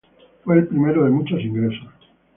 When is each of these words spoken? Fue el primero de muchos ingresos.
Fue 0.43 0.57
el 0.57 0.67
primero 0.67 1.03
de 1.03 1.11
muchos 1.11 1.39
ingresos. 1.41 1.87